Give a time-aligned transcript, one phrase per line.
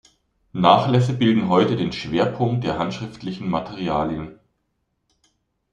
[0.53, 4.39] Nachlässe bilden heute den Schwerpunkt der handschriftlichen Materialien.